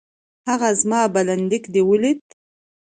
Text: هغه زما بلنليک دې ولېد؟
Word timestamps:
هغه 0.49 0.69
زما 0.81 1.01
بلنليک 1.13 1.63
دې 1.73 1.81
ولېد؟ 1.89 2.19